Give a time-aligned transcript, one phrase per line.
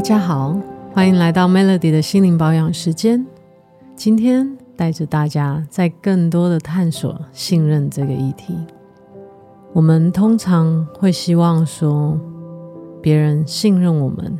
[0.00, 0.58] 大家好，
[0.94, 3.26] 欢迎来到 Melody 的心灵保养时间。
[3.94, 8.56] 今天带着大家在更多的探索信任这个议题。
[9.74, 12.18] 我们通常会希望说
[13.02, 14.38] 别人信任我们，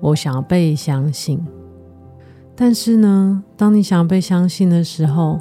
[0.00, 1.44] 我想要被相信。
[2.54, 5.40] 但是呢，当你想要被相信的时候，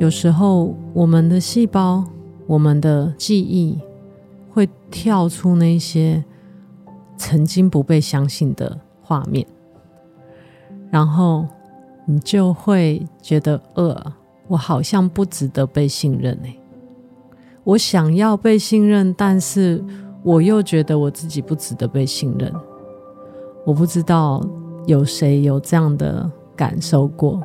[0.00, 2.02] 有时候我们的细胞、
[2.48, 3.78] 我们的记忆
[4.50, 6.24] 会跳出那些。
[7.16, 9.46] 曾经不被相信的画面，
[10.90, 11.46] 然后
[12.04, 14.12] 你就会觉得，呃，
[14.48, 16.56] 我好像不值得被信任哎。
[17.64, 19.82] 我想要被信任，但是
[20.22, 22.52] 我又觉得我自己不值得被信任。
[23.64, 24.40] 我不知道
[24.86, 27.42] 有谁有这样的感受过。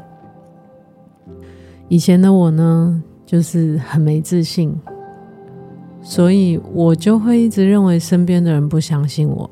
[1.87, 4.79] 以前的我呢，就是很没自信，
[6.03, 9.49] 所以我就会一直认为身边的人不相信我。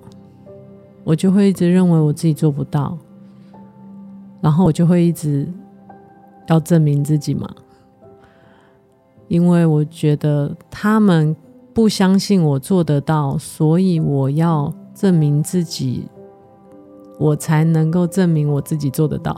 [1.09, 2.95] 我就会一直认为我自己做不到，
[4.41, 5.51] 然后我就会一直
[6.47, 7.49] 要证明自己嘛，
[9.27, 11.35] 因为我觉得他们
[11.73, 16.07] 不相信我做得到，所以我要证明自己，
[17.17, 19.35] 我才能够证明我自己做得到。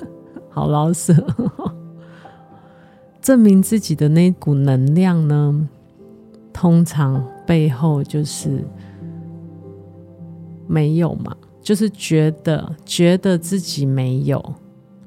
[0.48, 1.14] 好老舍，
[3.20, 5.68] 证明自己的那股能量呢，
[6.50, 8.64] 通常背后就是。
[10.70, 14.40] 没有嘛，就是觉得觉得自己没有，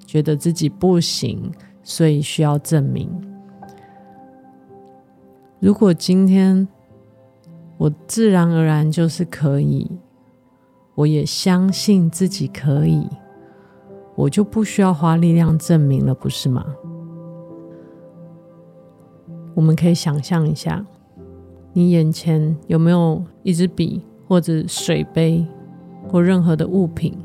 [0.06, 1.50] 觉得自己不行，
[1.82, 3.10] 所以需要证明。
[5.62, 6.68] 如果今天
[7.78, 9.90] 我自然而然就是可以，
[10.96, 13.08] 我也相信自己可以，
[14.16, 16.66] 我就不需要花力量证明了，不是吗？
[19.56, 20.86] 我们可以想象一下，
[21.72, 24.02] 你眼前有没有一支笔？
[24.26, 25.46] 或者水杯，
[26.08, 27.18] 或任何的物品，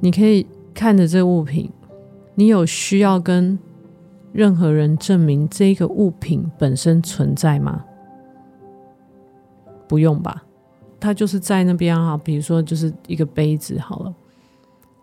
[0.00, 1.70] 你可以看着这物品，
[2.34, 3.58] 你有需要跟
[4.32, 7.84] 任何人证明这个物品本身存在吗？
[9.86, 10.44] 不用吧，
[10.98, 12.16] 它就是在那边啊。
[12.16, 14.14] 比如说，就是一个杯子好了，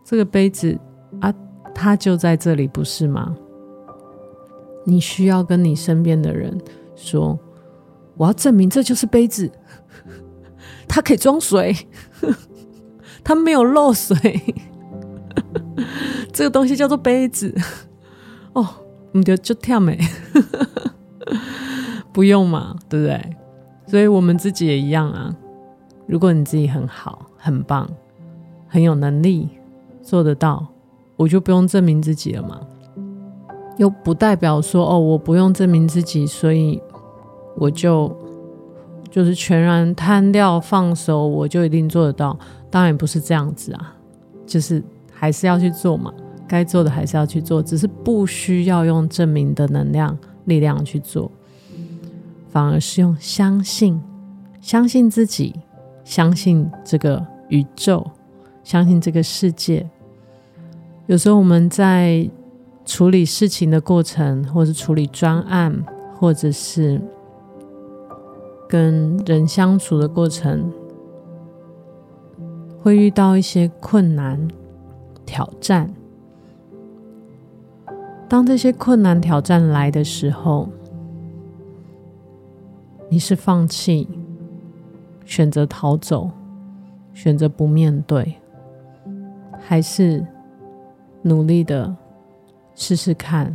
[0.04, 0.78] 这个杯子
[1.20, 1.34] 啊，
[1.74, 3.36] 它就在这里，不是吗？
[4.84, 6.58] 你需要跟你身边的人
[6.96, 7.40] 说，
[8.18, 9.50] 我要证明这就是杯子。
[10.90, 11.74] 它可以装水，
[13.24, 14.18] 它没有漏水。
[16.34, 17.54] 这个东西叫做杯子
[18.54, 18.68] 哦，
[19.12, 20.00] 你就就跳没，
[22.14, 23.36] 不用嘛，对不对？
[23.88, 25.36] 所以我们自己也一样啊。
[26.08, 27.88] 如果你自己很好、很棒、
[28.68, 29.50] 很有能力，
[30.02, 30.68] 做得到，
[31.16, 32.60] 我就不用证明自己了嘛。
[33.78, 36.82] 又不代表说哦，我不用证明自己，所以
[37.56, 38.16] 我就。
[39.12, 42.36] 就是全然摊掉放手，我就一定做得到？
[42.70, 43.94] 当然不是这样子啊，
[44.48, 46.14] 就是还是要去做嘛，
[46.48, 51.30] 该做的还是要去做，只是不需要用证明的能量力量去做，
[52.50, 54.02] 反而是用相信，
[54.62, 55.54] 相信自己，
[56.06, 58.10] 相信这个宇宙，
[58.64, 59.86] 相信这个世界。
[61.08, 62.30] 有时候我们在
[62.86, 65.84] 处理事情的过程，或是处理专案，
[66.18, 67.02] 或者是。
[68.72, 70.72] 跟人相处的过程，
[72.82, 74.48] 会遇到一些困难、
[75.26, 75.94] 挑战。
[78.30, 80.70] 当这些困难、挑战来的时候，
[83.10, 84.08] 你是放弃、
[85.26, 86.32] 选择逃走、
[87.14, 88.36] 选择不面对，
[89.60, 90.26] 还是
[91.24, 91.94] 努力的
[92.74, 93.54] 试试看，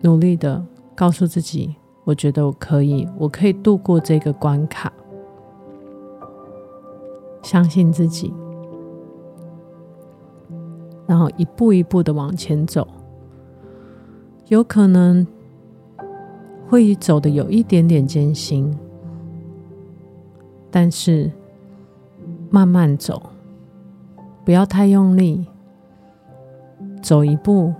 [0.00, 0.60] 努力的
[0.96, 1.76] 告诉自己？
[2.04, 4.92] 我觉得我可以，我可以度过这个关卡。
[7.42, 8.32] 相信自己，
[11.06, 12.86] 然后一步一步的往前走。
[14.46, 15.26] 有可能
[16.68, 18.72] 会走的有一点点艰辛，
[20.70, 21.30] 但是
[22.48, 23.30] 慢慢走，
[24.44, 25.46] 不要太用力，
[27.02, 27.74] 走一步，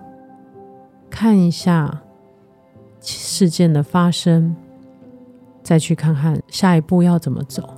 [1.09, 2.02] 看一下。
[3.03, 4.55] 事件的发生，
[5.63, 7.69] 再去看看下一步要怎么走，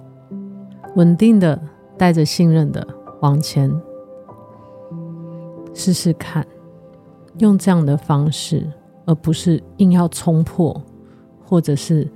[0.97, 1.61] 稳定的
[1.97, 2.87] 带着信任的
[3.21, 3.73] 往前。
[5.73, 6.47] 试试看，
[7.39, 8.71] 用这样的方式，
[9.07, 10.81] 而不是硬要冲破，
[11.45, 12.09] 或者是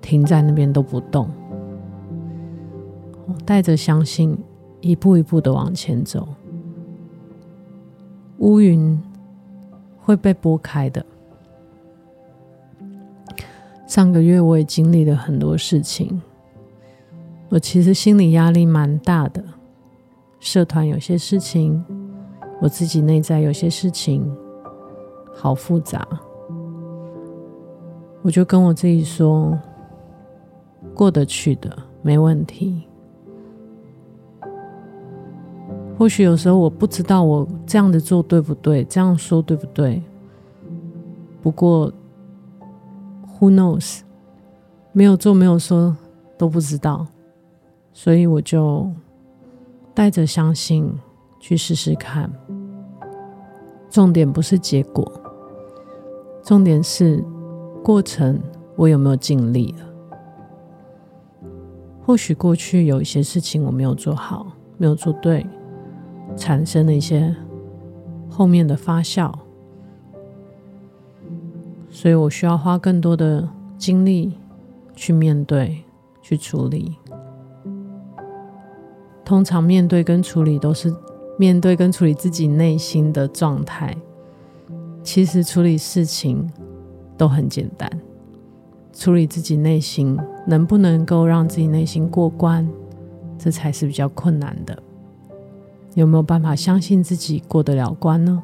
[0.00, 1.28] 停在那边都不动，
[3.44, 4.36] 带着相信，
[4.80, 6.26] 一步一步的往前走，
[8.38, 9.00] 乌云
[9.98, 11.06] 会被拨开的。
[13.86, 16.20] 上个月我也经历了很多事情，
[17.48, 19.44] 我其实心理压力蛮大的，
[20.40, 21.84] 社团有些事情，
[22.60, 24.34] 我自己内在有些事情，
[25.34, 26.06] 好复杂。
[28.22, 29.56] 我就跟我自己说，
[30.94, 32.84] 过得去的，没问题。
[35.96, 40.02] 或许有时候我不知道我这样子做对不对，这样说对不对。
[41.42, 41.92] 不过
[43.44, 44.00] ，Who knows？
[44.92, 45.96] 没有做，没有说，
[46.38, 47.06] 都不知道。
[47.92, 48.90] 所以我就
[49.92, 50.90] 带着相信
[51.38, 52.32] 去试试看。
[53.90, 55.12] 重点不是结果，
[56.42, 57.22] 重点是。
[57.84, 58.40] 过程
[58.76, 59.84] 我有没有尽力了？
[62.02, 64.46] 或许过去有一些事情我没有做好，
[64.78, 65.46] 没有做对，
[66.34, 67.36] 产生了一些
[68.30, 69.30] 后面的发酵，
[71.94, 73.48] 所以我需要花更多的
[73.78, 74.32] 精力
[74.96, 75.84] 去面对、
[76.20, 76.96] 去处理。
[79.24, 80.92] 通常面对跟处理都是
[81.38, 83.96] 面对跟处理自己内心的状态，
[85.04, 86.50] 其实处理事情。
[87.16, 87.88] 都很简单，
[88.92, 90.18] 处理自己内心，
[90.48, 92.68] 能不能够让自己内心过关，
[93.38, 94.76] 这才是比较困难的。
[95.94, 98.42] 有没有办法相信自己过得了关呢？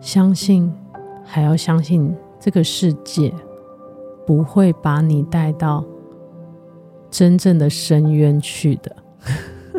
[0.00, 0.72] 相信，
[1.24, 3.32] 还要相信这个世界
[4.26, 5.84] 不会把你带到
[7.10, 8.96] 真正的深渊去的。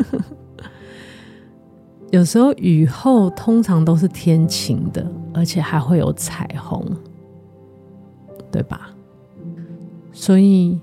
[2.10, 6.84] 有时候雨后通常都是天晴的，而且还会有彩虹，
[8.50, 8.90] 对吧？
[10.12, 10.80] 所以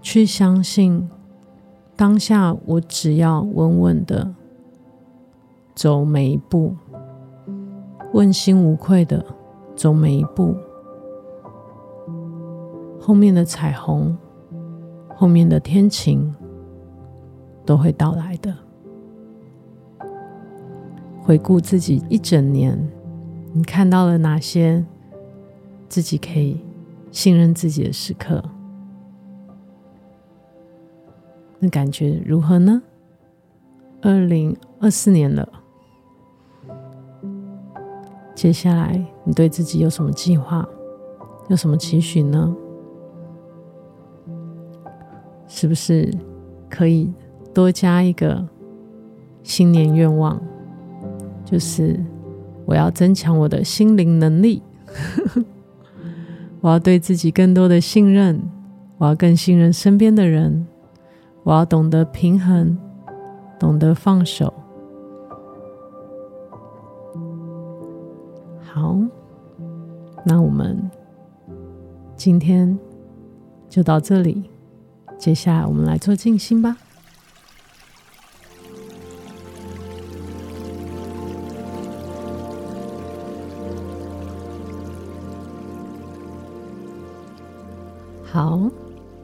[0.00, 1.08] 去相信
[1.94, 4.32] 当下，我只要稳稳的
[5.74, 6.74] 走每一步，
[8.16, 9.22] 问心无愧的
[9.74, 10.56] 走每一步，
[12.98, 14.16] 后面的彩虹，
[15.14, 16.34] 后面的天晴
[17.66, 18.56] 都会到来的。
[21.20, 22.90] 回顾自己一整年，
[23.52, 24.82] 你看到了哪些
[25.86, 26.58] 自己可以
[27.10, 28.42] 信任自己的时刻？
[31.58, 32.80] 那感觉如何呢？
[34.00, 35.46] 二零二四年了，
[38.36, 40.64] 接下来你对自己有什么计划？
[41.48, 42.54] 有什么期许呢？
[45.48, 46.12] 是不是
[46.68, 47.10] 可以
[47.54, 48.46] 多加一个
[49.42, 50.38] 新年愿望？
[51.46, 51.98] 就是
[52.66, 54.62] 我要增强我的心灵能力，
[56.60, 58.42] 我要对自己更多的信任，
[58.98, 60.66] 我要更信任身边的人，
[61.42, 62.76] 我要懂得平衡，
[63.58, 64.52] 懂得放手。
[70.28, 70.90] 那我们
[72.16, 72.76] 今天
[73.68, 74.50] 就到这里，
[75.16, 76.76] 接下来我们来做静心吧。
[88.24, 88.68] 好，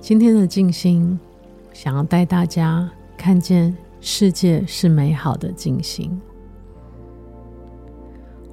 [0.01, 1.19] 今天的静心
[1.73, 6.17] 想要带大家看见世界是美好的静心。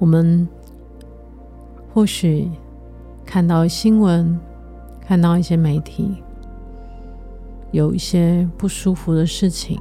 [0.00, 0.48] 我们
[1.92, 2.50] 或许
[3.24, 4.38] 看到新闻，
[5.00, 6.22] 看到一些媒体，
[7.72, 9.80] 有一些不舒服的事情，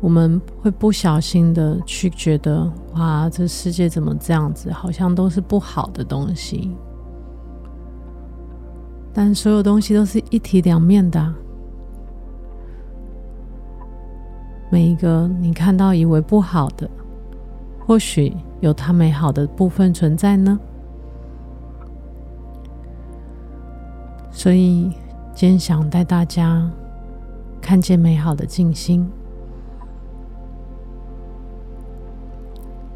[0.00, 4.70] 我们会不小心的去觉得，哇，这世界怎么这样子？
[4.72, 6.70] 好像都是不好的东西。
[9.12, 11.34] 但所有东西都是一体两面的，
[14.70, 16.90] 每一个你看到以为不好的，
[17.86, 20.58] 或许有它美好的部分存在呢。
[24.30, 24.90] 所以
[25.34, 26.70] 今天想带大家
[27.60, 29.08] 看见美好的静心，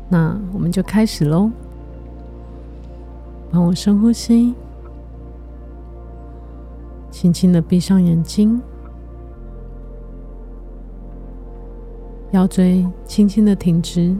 [0.08, 1.50] 那我们就开始喽。
[3.50, 4.54] 帮我深呼吸。
[7.10, 8.60] 轻轻的闭上眼睛，
[12.32, 14.14] 腰椎轻轻的挺直，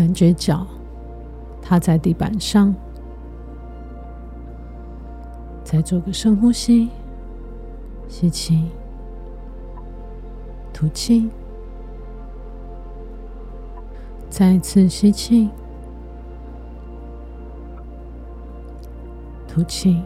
[0.00, 0.66] 感觉脚
[1.60, 2.74] 踏在地板上，
[5.62, 6.88] 再做个深呼吸，
[8.08, 8.64] 吸气，
[10.72, 11.28] 吐气，
[14.30, 15.50] 再次吸气。
[19.46, 20.02] 吐气。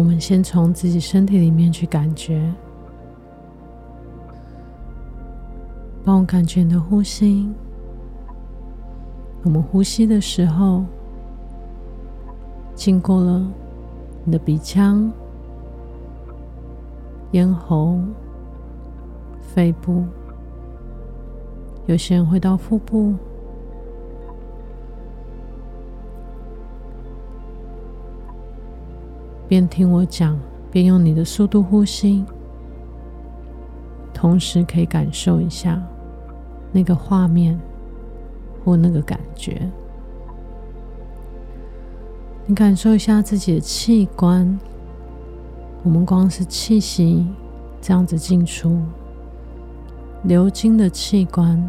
[0.00, 2.50] 我们先从自己身体里面去感觉，
[6.02, 7.46] 帮我感觉你的呼吸。
[9.42, 10.86] 我们呼吸的时候，
[12.74, 13.46] 经过了
[14.24, 15.12] 你的鼻腔、
[17.32, 18.00] 咽喉、
[19.38, 20.06] 肺部，
[21.84, 23.14] 有些人会到腹部。
[29.50, 30.38] 边听我讲，
[30.70, 32.24] 边用你的速度呼吸，
[34.14, 35.82] 同时可以感受一下
[36.70, 37.58] 那个画面
[38.64, 39.68] 或那个感觉。
[42.46, 44.56] 你感受一下自己的器官，
[45.82, 47.26] 我们光是气息
[47.80, 48.80] 这样子进出，
[50.22, 51.68] 流经的器官，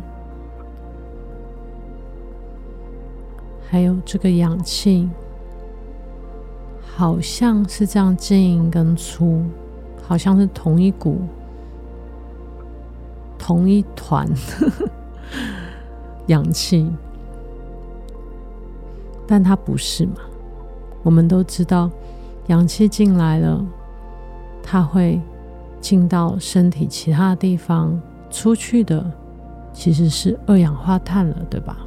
[3.68, 5.10] 还有这个氧气。
[7.02, 9.42] 好像是这样进跟出，
[10.04, 11.18] 好像是同一股、
[13.40, 14.30] 同一团
[16.30, 16.88] 氧气，
[19.26, 20.18] 但它不是嘛？
[21.02, 21.90] 我们都知道，
[22.50, 23.66] 氧气进来了，
[24.62, 25.20] 它会
[25.80, 29.12] 进到身体其他地方，出去的
[29.74, 31.80] 其实是二氧化碳了，对吧？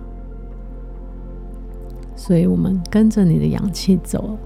[2.17, 4.37] 所以我们跟着你的氧气走。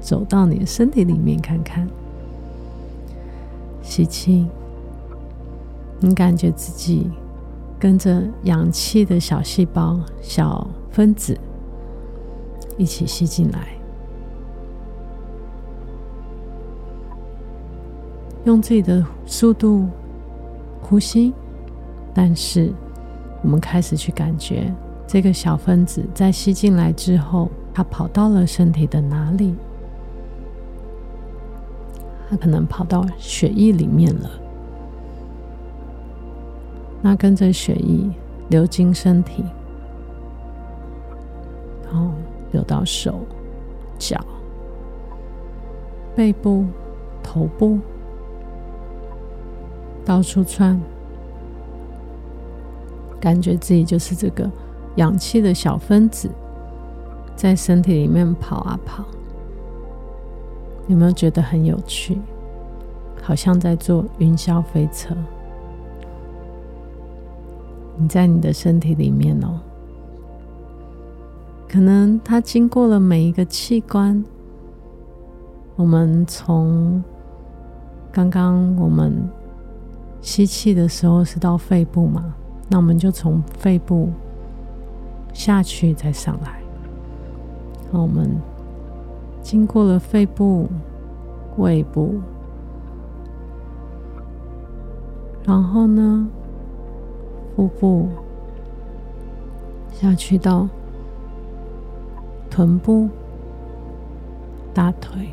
[0.00, 1.86] 走到你的身体里面看看，
[3.82, 4.46] 吸气，
[6.00, 7.10] 你感觉自己
[7.78, 11.38] 跟着氧气的小细胞、小分子
[12.78, 13.68] 一起吸进来，
[18.44, 19.86] 用自己的速度
[20.80, 21.32] 呼吸，
[22.14, 22.72] 但是
[23.42, 24.72] 我们开始去感觉
[25.06, 29.54] 这个小分子在吸进来之后，它跑到了身体的哪里？
[32.30, 34.30] 它可能跑到血液里面了，
[37.02, 38.08] 那跟着血液
[38.50, 39.44] 流经身体，
[41.84, 42.12] 然后
[42.52, 43.18] 流到手、
[43.98, 44.24] 脚、
[46.14, 46.64] 背部、
[47.20, 47.80] 头部，
[50.04, 50.80] 到处窜，
[53.20, 54.48] 感觉自己就是这个
[54.94, 56.30] 氧气的小分子，
[57.34, 59.04] 在身体里面跑啊跑。
[60.90, 62.18] 有没有觉得很有趣？
[63.22, 65.14] 好像在坐云霄飞车。
[67.96, 69.60] 你在你的身体里面哦，
[71.68, 74.24] 可能它经过了每一个器官。
[75.76, 77.00] 我们从
[78.10, 79.16] 刚刚我们
[80.20, 82.34] 吸气的时候是到肺部嘛，
[82.68, 84.10] 那我们就从肺部
[85.32, 86.60] 下去再上来。
[87.92, 88.36] 那我们。
[89.42, 90.68] 经过了肺部、
[91.56, 92.20] 胃部，
[95.44, 96.28] 然后呢，
[97.56, 98.08] 腹部。
[99.92, 100.66] 下去到
[102.48, 103.06] 臀部、
[104.72, 105.28] 大腿，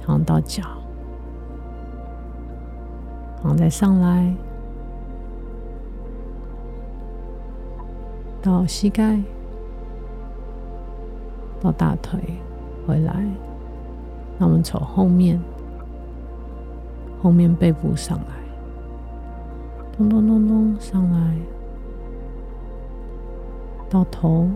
[0.00, 0.64] 然后到脚，
[3.40, 4.34] 然后再上来。
[8.42, 9.22] 到膝盖，
[11.60, 12.18] 到大腿。
[12.86, 13.24] 回来，
[14.38, 15.40] 那我们从后面，
[17.22, 18.24] 后面背部上来，
[19.96, 21.36] 咚咚咚咚上来，
[23.88, 24.48] 到头，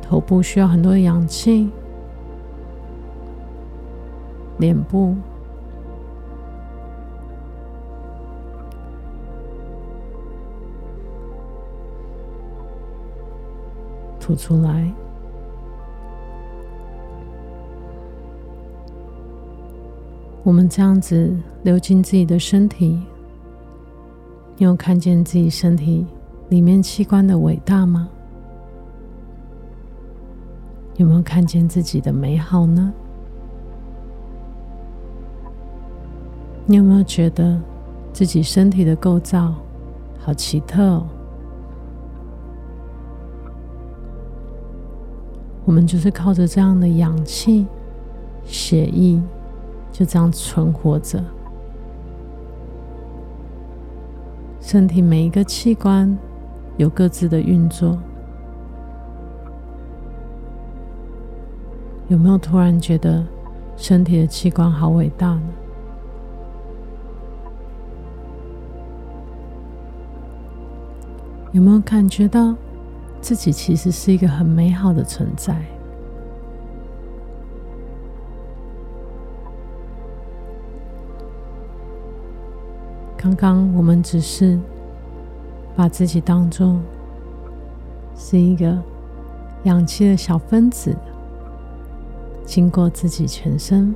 [0.00, 1.70] 头部需要很多的氧气，
[4.58, 5.14] 脸部，
[14.18, 14.92] 吐出来。
[20.44, 21.32] 我们这样子
[21.62, 23.00] 流进自己的身体，
[24.56, 26.04] 你有看见自己身体
[26.48, 28.08] 里面器官的伟大吗？
[30.96, 32.92] 有没有看见自己的美好呢？
[36.66, 37.60] 你有没有觉得
[38.12, 39.54] 自己身体的构造
[40.18, 41.06] 好奇特哦？
[45.64, 47.64] 我们就是靠着这样的氧气、
[48.44, 49.22] 血液。
[49.92, 51.22] 就这样存活着，
[54.58, 56.18] 身体每一个器官
[56.78, 57.98] 有各自的运作。
[62.08, 63.24] 有没有突然觉得
[63.76, 65.42] 身体的器官好伟大呢？
[71.52, 72.54] 有没有感觉到
[73.20, 75.54] 自己其实是一个很美好的存在？
[83.22, 84.58] 刚刚我们只是
[85.76, 86.76] 把自己当做
[88.16, 88.76] 是一个
[89.62, 90.92] 氧气的小分子，
[92.44, 93.94] 经过自己全身。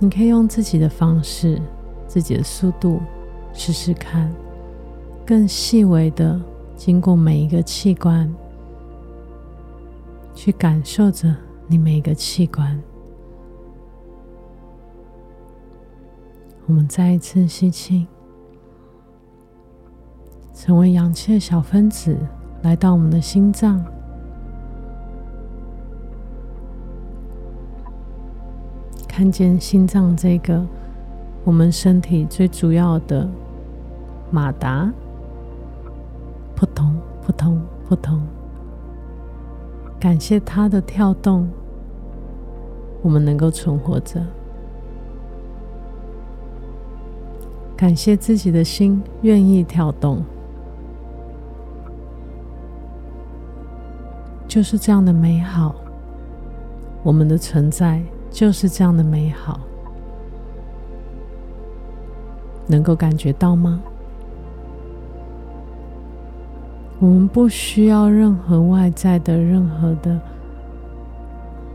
[0.00, 1.62] 你可以用自己的方式、
[2.08, 3.00] 自己的速度
[3.52, 4.28] 试试看，
[5.24, 6.40] 更细微的
[6.74, 8.28] 经过每一个器官，
[10.34, 11.32] 去感受着
[11.68, 12.76] 你每一个器官。
[16.68, 18.06] 我们再一次吸气，
[20.52, 22.14] 成为氧气的小分子，
[22.60, 23.82] 来到我们的心脏。
[29.08, 30.62] 看见心脏这个
[31.42, 33.26] 我们身体最主要的
[34.30, 34.92] 马达，
[36.54, 36.94] 扑通
[37.24, 37.58] 扑通
[37.88, 38.20] 扑通，
[39.98, 41.48] 感谢它的跳动，
[43.00, 44.22] 我们能够存活着。
[47.78, 50.20] 感谢自己的心愿意跳动，
[54.48, 55.76] 就是这样的美好，
[57.04, 58.02] 我们的存在。
[58.30, 59.58] 就是这样的美好，
[62.66, 63.80] 能够感觉到吗？
[67.00, 70.20] 我们不需要任何外在的任何的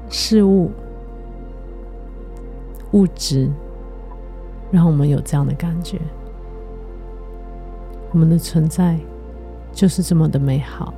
[0.09, 0.69] 事物、
[2.91, 3.49] 物质，
[4.73, 6.01] 让我们有这样的感觉。
[8.11, 8.99] 我们的存在
[9.71, 10.93] 就是这么的美好，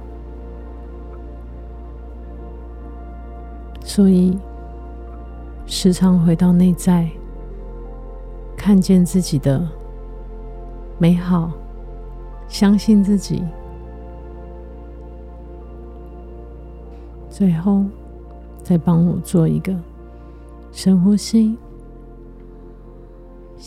[3.84, 4.36] 所以。
[5.68, 7.10] 时常回到内在，
[8.56, 9.68] 看见自己的
[11.00, 11.52] 美好，
[12.48, 13.44] 相信自己。
[17.32, 17.84] 最后，
[18.62, 19.76] 再帮我做一个
[20.72, 21.58] 深呼吸，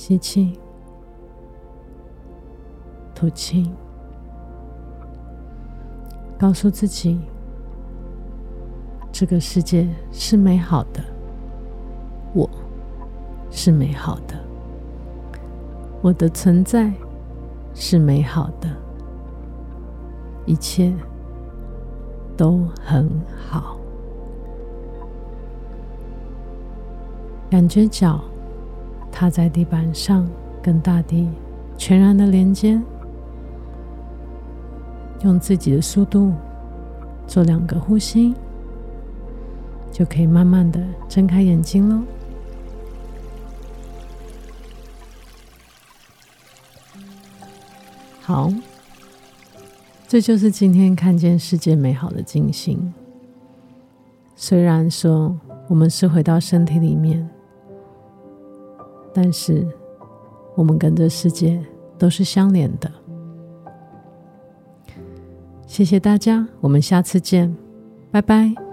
[0.01, 0.57] 吸气，
[3.17, 3.69] 吐气，
[6.39, 7.21] 告诉自己，
[9.11, 11.03] 这个世界是美好的。
[12.33, 12.49] 我
[13.51, 14.37] 是美好的，
[16.01, 16.93] 我的存在
[17.75, 18.69] 是美好的，
[20.47, 20.95] 一切
[22.37, 23.11] 都很
[23.51, 23.77] 好。
[27.51, 28.21] 感觉脚
[29.11, 30.29] 踏在地板上，
[30.63, 31.29] 跟大地
[31.77, 32.81] 全然的连接，
[35.25, 36.33] 用自己的速度
[37.27, 38.35] 做两个呼吸，
[39.91, 42.03] 就可以慢慢的睁开眼睛喽。
[48.21, 48.53] 好，
[50.07, 52.93] 这就是今天看见世界美好的进行。
[54.37, 57.29] 虽然说我们是回到身体里面，
[59.21, 59.67] 但是
[60.55, 61.61] 我们跟这世界
[61.99, 62.89] 都是相连的。
[65.67, 67.53] 谢谢大家，我们下次见，
[68.13, 68.68] 拜拜。